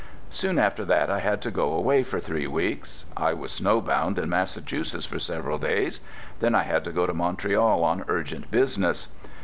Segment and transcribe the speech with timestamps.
[0.31, 3.05] Soon after that I had to go away for three weeks.
[3.15, 6.01] I was snowbound in Massachusetts for several days;
[6.39, 9.09] then I had to go to Montreal on urgent business.